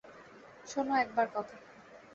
[0.67, 1.55] শোনো একবার কথা!